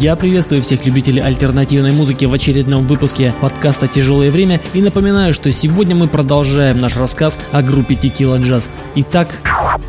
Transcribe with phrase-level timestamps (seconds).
[0.00, 5.52] Я приветствую всех любителей альтернативной музыки в очередном выпуске подкаста «Тяжелое время» и напоминаю, что
[5.52, 8.64] сегодня мы продолжаем наш рассказ о группе Tequila Jazz.
[8.94, 9.28] Итак,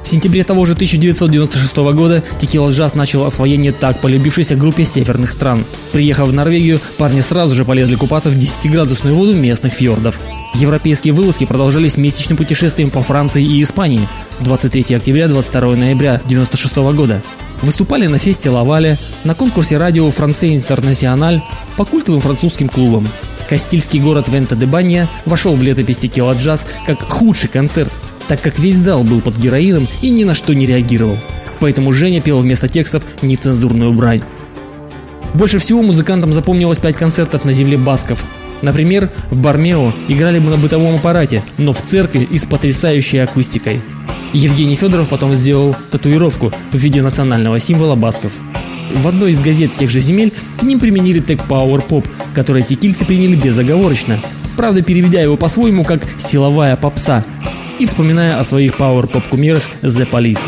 [0.03, 5.63] в сентябре того же 1996 года Tequila Jazz начал освоение так полюбившейся группе северных стран.
[5.93, 10.19] Приехав в Норвегию, парни сразу же полезли купаться в 10-градусную воду местных фьордов.
[10.55, 14.09] Европейские вылазки продолжались месячным путешествием по Франции и Испании
[14.41, 17.21] 23 октября 22 ноября 1996 года.
[17.61, 21.41] Выступали на фесте Лавале, на конкурсе радио «Франце Интернациональ»,
[21.77, 23.07] по культовым французским клубам.
[23.47, 27.91] Кастильский город Вента-де-Банья вошел в летопись Текила Джаз как худший концерт,
[28.27, 31.17] так как весь зал был под героином и ни на что не реагировал.
[31.59, 34.23] Поэтому Женя пел вместо текстов нецензурную брань.
[35.33, 38.23] Больше всего музыкантам запомнилось пять концертов на земле басков.
[38.61, 43.81] Например, в Бармео играли бы на бытовом аппарате, но в церкви и с потрясающей акустикой.
[44.33, 48.31] Евгений Федоров потом сделал татуировку в виде национального символа басков.
[48.93, 53.05] В одной из газет тех же земель к ним применили тег Power Pop, который текильцы
[53.05, 54.19] приняли безоговорочно,
[54.55, 57.23] правда переведя его по-своему как «силовая попса»,
[57.79, 60.39] и вспоминая о своих Power Pop кумирах The Police.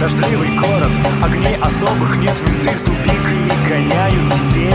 [0.00, 0.90] Дождливый город,
[1.22, 4.74] огней особых нет, менты с дубинками гоняют детей.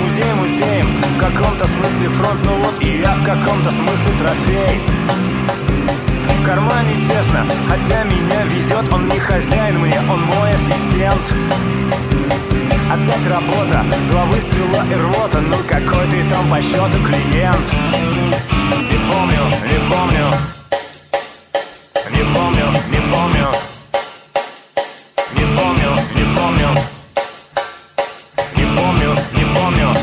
[0.00, 0.86] Музей музеем,
[1.16, 4.80] в каком-то смысле фронт, ну вот и я в каком-то смысле трофей.
[6.50, 11.34] Кармане тесно, хотя меня везет, он не хозяин мне, он мой ассистент.
[12.90, 17.72] Опять работа, два выстрела и рвота, ну какой ты там по счету клиент.
[18.90, 20.26] Не помню, не помню,
[22.10, 23.46] не помню, не помню.
[25.36, 26.70] Не помню, не помню.
[28.56, 29.96] Не помню.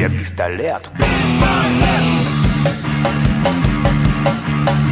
[0.00, 0.08] Я.
[0.08, 0.90] Пистолет.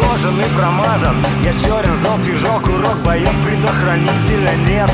[0.00, 1.16] Ухоженный, промазан.
[1.44, 4.90] Я черен, зол, движок, урок Боек предохранителя нет.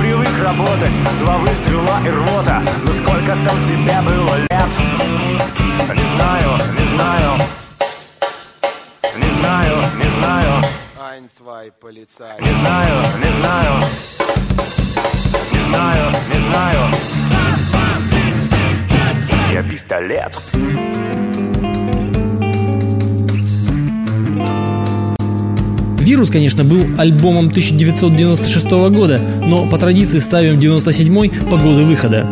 [0.00, 2.62] Привык работать, два выстрела и рвота.
[2.84, 4.70] Но сколько там тебе было лет?
[5.94, 7.30] Не знаю, не знаю.
[9.16, 10.64] Не знаю, не знаю.
[10.98, 12.40] Ein, zwei, Polizei.
[12.40, 13.72] не знаю, не знаю.
[15.52, 16.80] Не знаю, не знаю.
[19.52, 20.36] Я пистолет
[26.04, 32.26] Вирус, конечно, был альбомом 1996 года, но по традиции ставим 97 по году выхода.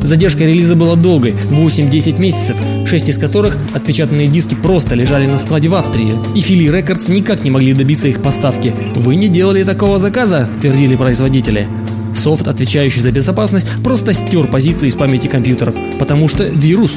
[0.00, 2.56] Задержка релиза была долгой– 8-10 месяцев,
[2.86, 7.44] 6 из которых отпечатанные диски просто лежали на складе в Австрии, и Фили Рекордс никак
[7.44, 8.74] не могли добиться их поставки.
[8.94, 11.68] «Вы не делали такого заказа?»– твердили производители.
[12.14, 16.94] Софт, отвечающий за безопасность, просто стер позицию из памяти компьютеров, потому что вирус.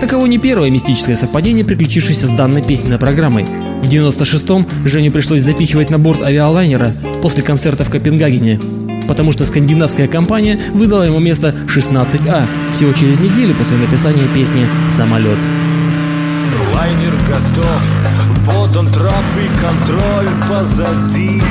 [0.00, 3.46] Таково не первое мистическое совпадение, приключившееся с данной песенной программой.
[3.82, 8.60] В 96-м Женю пришлось запихивать на борт авиалайнера после концерта в Копенгагене,
[9.08, 15.40] потому что скандинавская компания выдала ему место 16А всего через неделю после написания песни «Самолет».
[16.76, 17.82] Лайнер готов,
[18.46, 21.42] подан трап и контроль позади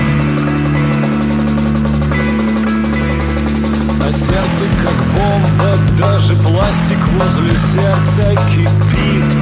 [4.00, 9.40] А сердце как бомба, даже пластик возле сердца кипит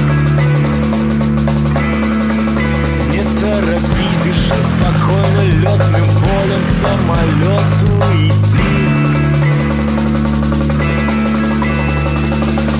[3.50, 8.72] торопись, дыши спокойно летным полем к самолету иди.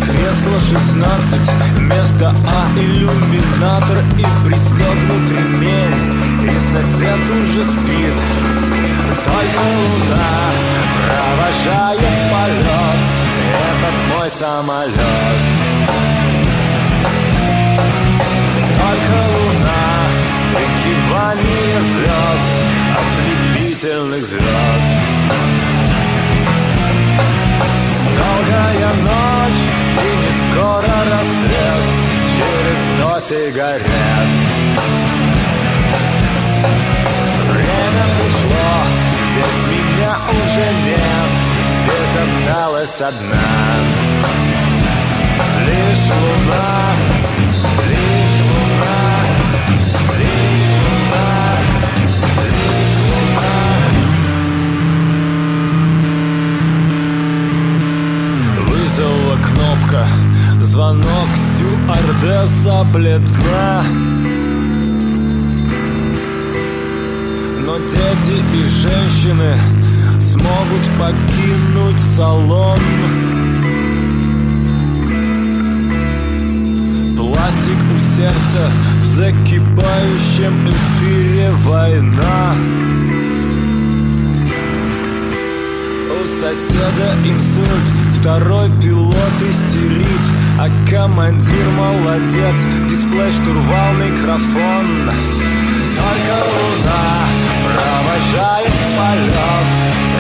[0.07, 1.51] Кресло 16,
[1.81, 6.21] место А, иллюминатор и пристегнут ремень.
[6.43, 8.19] И сосед уже спит.
[9.25, 10.31] Только луна
[11.07, 13.01] провожает полет
[13.71, 14.95] Этот мой самолет
[18.75, 19.40] Только луна,
[21.81, 22.51] звезд
[23.01, 24.93] Ослепительных звезд.
[28.17, 29.65] Долгая ночь
[29.97, 31.85] и не скоро рассвет
[32.37, 34.31] Через сто сигарет.
[37.51, 38.71] Время пришло,
[39.33, 41.51] здесь меня уже нет
[41.83, 43.41] Здесь осталась одна.
[45.67, 46.95] Лишь луна,
[47.89, 48.20] лишь
[59.91, 60.07] кнопка,
[60.61, 63.85] звонок, стюардесса бледна.
[67.67, 69.57] Но дети и женщины
[70.19, 72.79] смогут покинуть салон.
[77.17, 78.71] Пластик у сердца
[79.03, 82.55] в закипающем эфире война.
[86.11, 90.25] У соседа инсульт, второй пилот истерит,
[90.59, 92.55] а командир молодец,
[92.89, 94.87] дисплей, штурвал, микрофон.
[95.97, 97.05] Только луна
[97.77, 99.69] провожает полет.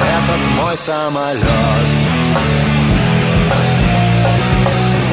[0.00, 1.44] Этот мой самолет.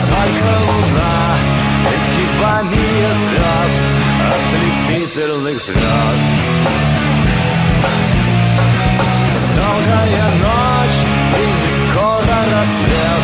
[0.08, 1.18] Только луна
[1.94, 3.82] Экипания звезд
[4.32, 6.28] Ослепительных звезд.
[9.56, 10.67] Долгая ночь
[12.68, 13.24] рассвет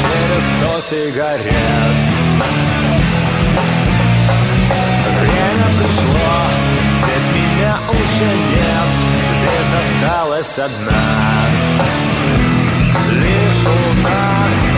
[0.00, 1.96] Через сто сигарет.
[5.20, 6.34] Время пришло
[6.96, 8.90] Здесь меня уже нет
[9.38, 11.02] Здесь осталась одна.
[13.12, 14.71] Лишь луна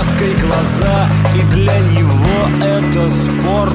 [0.00, 3.74] маской глаза И для него это спорт.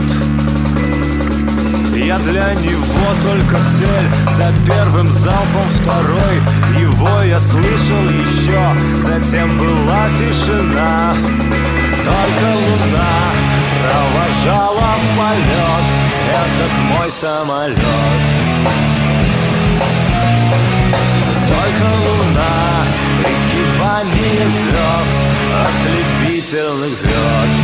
[1.96, 6.36] Я для него только цель За первым залпом второй
[6.80, 8.60] Его я слышал еще
[9.00, 11.14] Затем была тишина.
[12.04, 13.16] Только луна
[13.82, 15.86] Провожала в полет
[16.32, 17.78] Этот мой самолет.
[21.48, 22.86] Только луна,
[23.20, 25.25] прикипание звезд,
[25.64, 27.60] ослепительных звезд.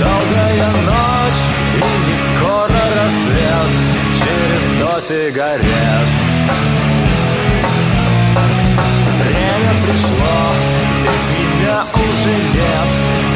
[0.00, 1.44] Долгая ночь
[1.74, 3.70] и не скоро рассвет,
[4.14, 6.08] через сто сигарет.
[9.20, 10.38] Время пришло,
[11.00, 12.88] здесь меня уже нет,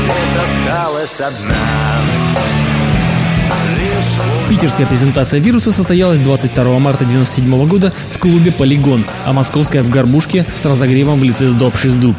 [0.03, 2.72] здесь осталась одна.
[4.49, 10.45] Питерская презентация вируса состоялась 22 марта 1997 года в клубе «Полигон», а московская в Горбушке
[10.57, 12.17] с разогревом в лице «Сдоб Дуб».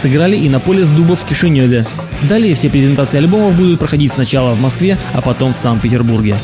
[0.00, 1.84] Сыграли и на поле с дубов в Кишиневе.
[2.22, 6.36] Далее все презентации альбомов будут проходить сначала в Москве, а потом в Санкт-Петербурге.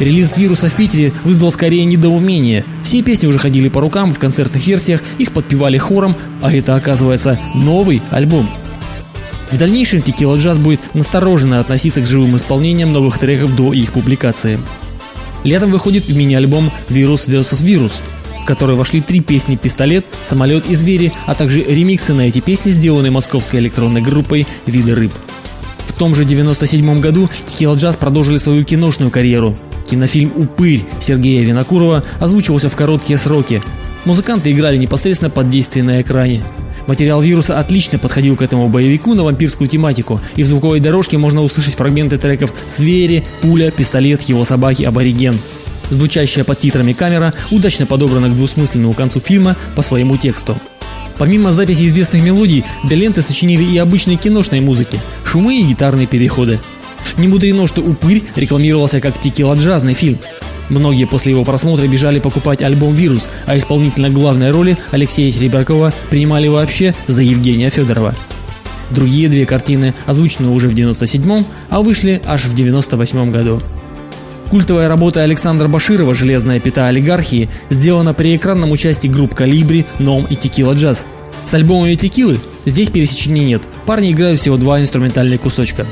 [0.00, 2.64] Релиз вируса в Питере вызвал скорее недоумение.
[2.82, 7.38] Все песни уже ходили по рукам в концертных версиях, их подпевали хором, а это оказывается
[7.54, 8.48] новый альбом.
[9.54, 14.58] В дальнейшем Tequila Jazz будет настороженно относиться к живым исполнениям новых треков до их публикации.
[15.44, 17.64] Летом выходит мини-альбом «Вирус vs.
[17.64, 18.00] Вирус»,
[18.42, 22.72] в который вошли три песни «Пистолет», «Самолет» и «Звери», а также ремиксы на эти песни,
[22.72, 25.12] сделанные московской электронной группой «Виды рыб».
[25.86, 29.56] В том же 97 году Tequila Jazz продолжили свою киношную карьеру.
[29.88, 33.62] Кинофильм «Упырь» Сергея Винокурова озвучивался в короткие сроки.
[34.04, 36.42] Музыканты играли непосредственно под действие на экране.
[36.86, 41.42] Материал вируса отлично подходил к этому боевику на вампирскую тематику, и в звуковой дорожке можно
[41.42, 45.34] услышать фрагменты треков «Звери», «Пуля», «Пистолет», «Его собаки», «Абориген».
[45.90, 50.58] Звучащая под титрами камера удачно подобрана к двусмысленному концу фильма по своему тексту.
[51.18, 56.58] Помимо записи известных мелодий, для ленты сочинили и обычной киношной музыки, шумы и гитарные переходы.
[57.16, 60.18] Не мудрено, что «Упырь» рекламировался как текила-джазный фильм.
[60.68, 66.48] Многие после его просмотра бежали покупать альбом «Вирус», а исполнительно главной роли Алексея Серебрякова принимали
[66.48, 68.14] вообще за Евгения Федорова.
[68.90, 73.60] Другие две картины озвучены уже в 97-м, а вышли аж в 98 году.
[74.50, 80.36] Культовая работа Александра Баширова «Железная пята олигархии» сделана при экранном участии групп «Калибри», «Ном» и
[80.36, 81.06] «Текила Джаз».
[81.44, 85.86] С альбомами «Текилы» здесь пересечений нет, парни играют всего два инструментальных кусочка.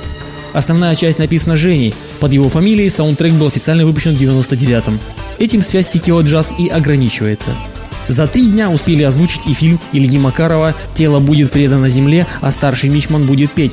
[0.52, 1.94] Основная часть написана Женей.
[2.20, 5.00] Под его фамилией саундтрек был официально выпущен в 99-м.
[5.38, 7.50] Этим связь Текила Джаз и ограничивается.
[8.08, 12.90] За три дня успели озвучить и фильм Ильи Макарова «Тело будет предано земле, а старший
[12.90, 13.72] Мичман будет петь».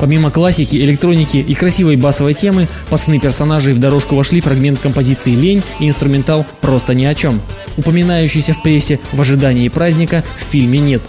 [0.00, 5.34] Помимо классики, электроники и красивой басовой темы, под сны персонажей в дорожку вошли фрагмент композиции
[5.34, 7.40] «Лень» и инструментал «Просто ни о чем».
[7.76, 11.00] Упоминающийся в прессе «В ожидании праздника» в фильме нет.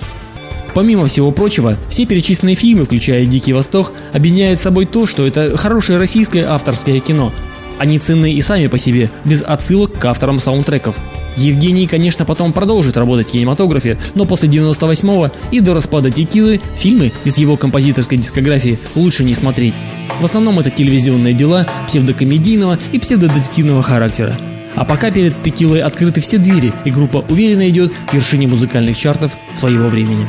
[0.75, 5.97] Помимо всего прочего, все перечисленные фильмы, включая «Дикий Восток», объединяют собой то, что это хорошее
[5.97, 7.31] российское авторское кино.
[7.79, 10.97] Они ценны и сами по себе, без отсылок к авторам саундтреков.
[11.37, 17.13] Евгений, конечно, потом продолжит работать в кинематографе, но после 98-го и до распада Текилы фильмы
[17.23, 19.73] из его композиторской дискографии лучше не смотреть.
[20.19, 24.37] В основном это телевизионные дела псевдокомедийного и псевдодетективного характера.
[24.75, 29.31] А пока перед Текилой открыты все двери, и группа уверенно идет к вершине музыкальных чартов
[29.53, 30.27] своего времени.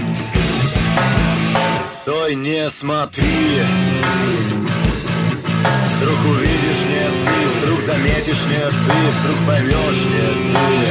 [2.02, 3.24] Стой, не смотри.
[5.98, 10.36] Вдруг увидишь, нет ты Вдруг заметишь, нет ты Вдруг поймешь, нет.
[10.52, 10.86] Ты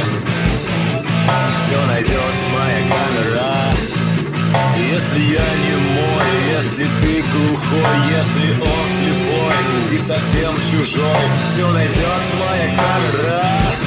[1.66, 3.74] Все найдет моя камера.
[4.76, 9.35] Если я не мой Если ты глухой Если он слепой
[9.92, 11.14] И совсем чужой.
[11.54, 13.85] Все найдет моя камера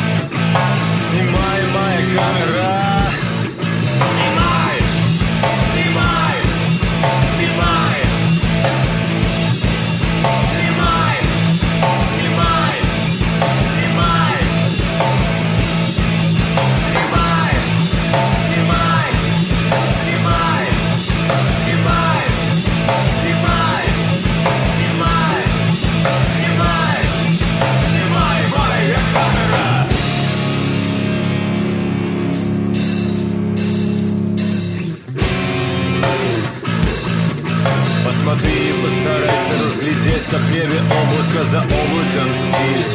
[38.30, 42.86] Посмотри и постарайся разглядеть, как в небе облако за облаком стиль.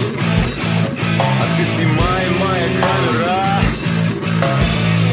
[1.18, 3.60] А ты снимай, моя камера.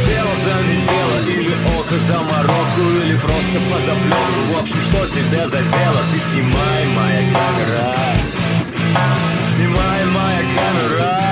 [0.05, 4.41] Дело за не дело, или око за мороку, или просто подоплеку.
[4.53, 8.15] В общем, что тебя задело, ты снимай, моя камера.
[9.55, 11.30] Снимай, моя камера.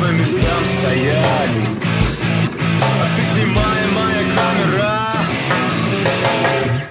[0.00, 1.58] По местам стоять.
[2.82, 5.12] А ты снимай, моя камера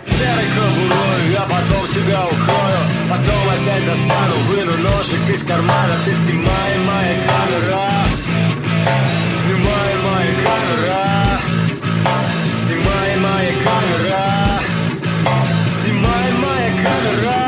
[0.05, 2.81] Серой кобурой, а потом тебя укрою.
[3.09, 5.93] Потом опять достану, выну ножик из кармана.
[6.05, 7.85] Ты снимай, моя камера
[9.43, 11.01] Снимай, моя камера
[12.65, 14.23] Снимай, моя камера
[15.83, 17.41] Снимай, моя камера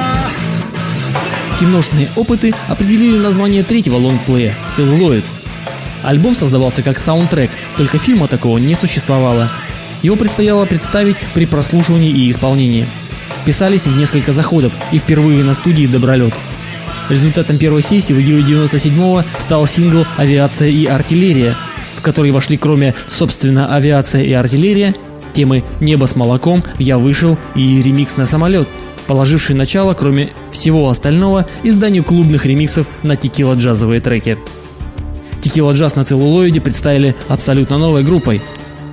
[1.60, 5.24] Киношные опыты определили название третьего лонгплея– «Целлулоид».
[6.04, 9.50] Альбом создавался как саундтрек, только фильма такого не существовало.
[10.02, 12.86] Его предстояло представить при прослушивании и исполнении.
[13.46, 16.34] Писались в несколько заходов и впервые на студии «Добролет».
[17.10, 21.56] Результатом первой сессии в июле 97-го стал сингл «Авиация и артиллерия»,
[21.96, 24.94] в который вошли кроме, собственно, «Авиация и артиллерия»
[25.34, 28.68] темы «Небо с молоком», «Я вышел» и ремикс на самолет,
[29.08, 34.38] положивший начало, кроме всего остального, изданию клубных ремиксов на текила-джазовые треки.
[35.44, 38.42] Текила Джаз на целлулоиде представили абсолютно новой группой.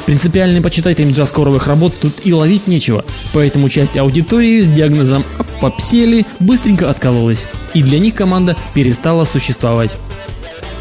[0.04, 5.24] Принципиальным почитателям джаз-коровых работ тут и ловить нечего, поэтому часть аудитории с диагнозом
[5.60, 9.92] «попсели» быстренько откололась, и для них команда перестала существовать.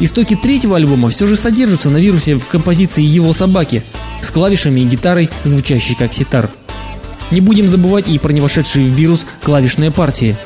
[0.00, 3.84] Истоки третьего альбома все же содержатся на вирусе в композиции его собаки,
[4.22, 6.50] с клавишами и гитарой, звучащей как ситар.
[7.30, 10.36] Не будем забывать и про невошедший в вирус клавишные партии.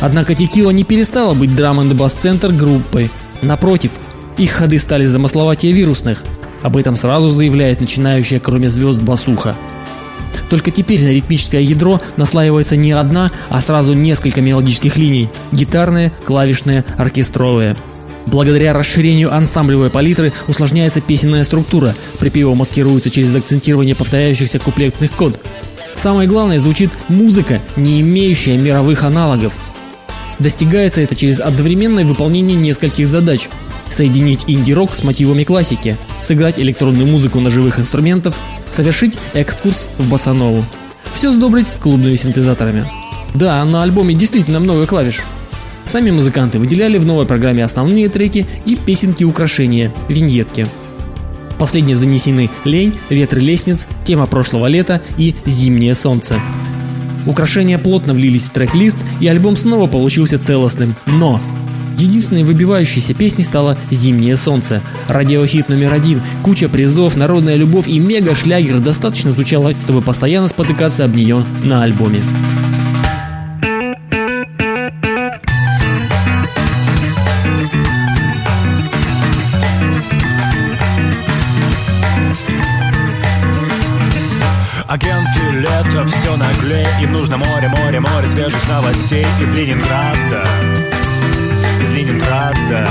[0.00, 3.10] Однако Текила не перестала быть драм н бас центр группой.
[3.42, 3.92] Напротив,
[4.38, 6.22] их ходы стали замысловатее вирусных.
[6.62, 9.56] Об этом сразу заявляет начинающая кроме звезд басуха.
[10.48, 16.84] Только теперь на ритмическое ядро наслаивается не одна, а сразу несколько мелодических линий– гитарные, клавишные,
[16.96, 17.76] оркестровые.
[18.26, 25.40] Благодаря расширению ансамблевой палитры усложняется песенная структура, припевы маскируются через акцентирование повторяющихся куплетных код.
[25.96, 29.52] Самое главное, звучит музыка, не имеющая мировых аналогов.
[30.38, 33.48] Достигается это через одновременное выполнение нескольких задач–
[33.92, 38.34] соединить инди-рок с мотивами классики, сыграть электронную музыку на живых инструментах,
[38.70, 40.64] совершить экскурс в басанову.
[41.12, 42.86] Все сдобрить клубными синтезаторами.
[43.34, 45.22] Да, на альбоме действительно много клавиш.
[45.84, 50.66] Сами музыканты выделяли в новой программе основные треки и песенки украшения, виньетки.
[51.58, 56.40] Последние занесены «Лень», «Ветры лестниц», «Тема прошлого лета» и «Зимнее солнце».
[57.26, 60.96] Украшения плотно влились в трек-лист, и альбом снова получился целостным.
[61.06, 61.40] Но
[61.98, 64.80] Единственной выбивающейся песней стала «Зимнее солнце».
[65.08, 71.14] Радиохит номер один, куча призов, народная любовь и мега-шлягер достаточно звучало, чтобы постоянно спотыкаться об
[71.14, 72.20] нее на альбоме.
[84.92, 90.44] Агенты лето все наглее Им нужно море, море, море свежих новостей из Ленинграда
[91.92, 92.86] Ленинграда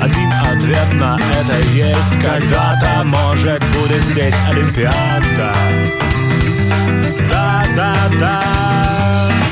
[0.00, 2.12] Один ответ на это есть.
[2.22, 5.52] Когда-то, может, будет здесь Олимпиада.
[7.28, 8.42] Да, да, да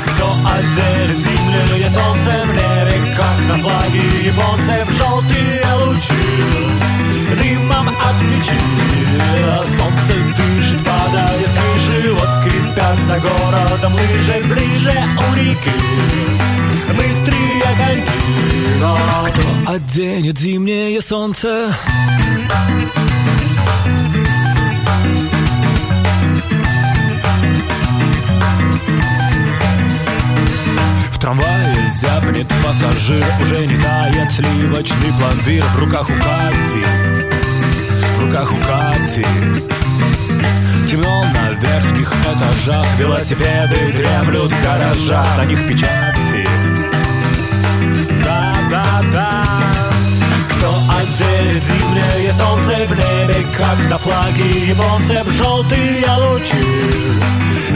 [0.06, 6.14] Кто отделит зимнее солнце в небе Как на флаге японцев желтые лучи.
[7.42, 8.54] Дымом от печи
[9.76, 12.12] Солнце дышит, падая с крыши.
[12.12, 14.94] Вот скрипят за городом лыжи Ближе
[15.28, 15.70] у реки
[19.28, 21.74] Кто оденет зимнее солнце?
[31.10, 36.84] В трамвае зябнет пассажир Уже не тает сливочный пломбир В руках у Кати.
[38.16, 39.26] В руках у Кати.
[40.88, 46.59] Темно на верхних этажах Велосипеды дремлют в гаражах На них печати
[51.40, 56.54] отделит зимнее солнце в небе Как на флаге японцев Желтые лучи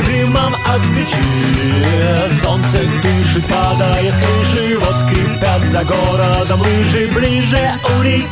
[0.07, 8.03] Дымом от печи Солнце дышит, падая с крыши Вот скрипят за городом лыжи Ближе у
[8.03, 8.27] реки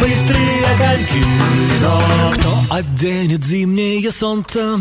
[0.00, 1.24] Быстрые коньки
[1.82, 4.78] Но кто оденет зимнее солнце?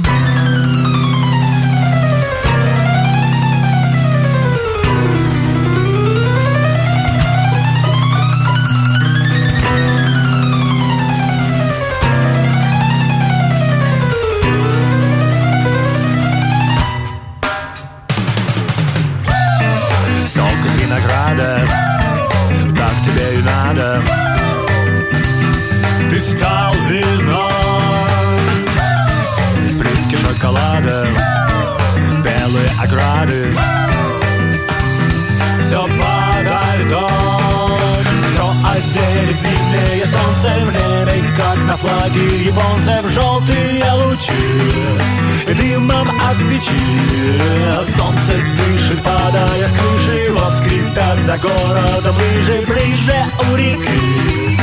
[47.95, 54.58] Солнце дышит, падая с крыши Вот скрипят за городом лыжи Ближе у реки.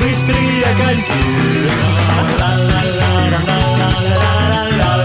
[0.00, 1.70] Быстрые коньки.
[4.78, 5.03] Кто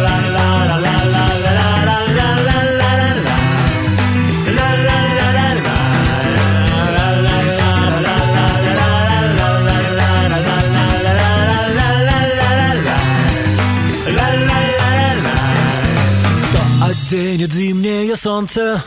[17.20, 18.84] оденет зимнее солнце?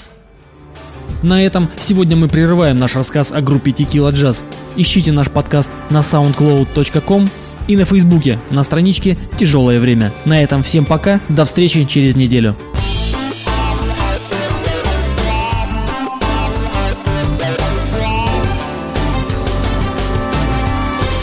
[1.23, 4.43] На этом сегодня мы прерываем наш рассказ о группе Tequila Jazz.
[4.77, 7.29] Ищите наш подкаст на soundcloud.com
[7.69, 10.11] и на фейсбуке на страничке «Тяжелое время».
[10.25, 12.57] На этом всем пока, до встречи через неделю.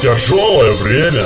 [0.01, 1.25] Тяжелое время.